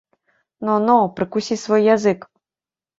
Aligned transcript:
Но, 0.69 0.73
но, 0.87 0.97
прыкусі 1.21 1.61
свой 1.67 1.81
язык. 1.95 2.19